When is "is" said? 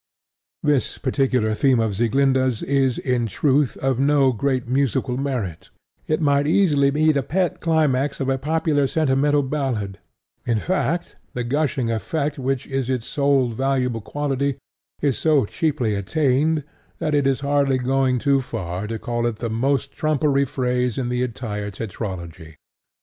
2.63-2.97, 12.65-12.89, 15.03-15.19, 17.27-17.41